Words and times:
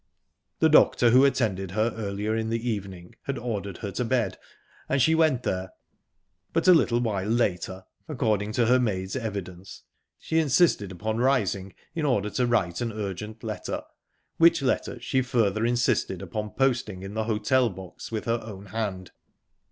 The 0.57 0.67
doctor 0.67 1.11
who 1.11 1.23
attended 1.25 1.69
her 1.69 1.93
earlier 1.95 2.35
in 2.35 2.49
the 2.49 2.67
evening 2.67 3.13
had 3.25 3.37
ordered 3.37 3.77
her 3.85 3.91
to 3.91 4.03
bed, 4.03 4.39
and 4.89 4.99
she 4.99 5.13
went 5.13 5.43
there, 5.43 5.73
but 6.53 6.67
a 6.67 6.73
little 6.73 6.99
while 6.99 7.27
late, 7.29 7.69
according 8.07 8.53
to 8.53 8.65
her 8.65 8.79
maid's 8.79 9.15
evidence, 9.15 9.83
she 10.17 10.39
insisted 10.39 10.91
upon 10.91 11.17
rising 11.19 11.75
in 11.93 12.05
order 12.07 12.31
to 12.31 12.47
write 12.47 12.81
an 12.81 12.91
urgent 12.91 13.43
letter, 13.43 13.83
which 14.37 14.63
letter 14.63 14.99
she 14.99 15.21
further 15.21 15.67
insisted 15.67 16.23
upon 16.23 16.49
posting 16.55 17.03
in 17.03 17.13
the 17.13 17.25
hotel 17.25 17.69
box 17.69 18.11
with 18.11 18.25
her 18.25 18.41
own 18.43 18.65
hand. 18.65 19.11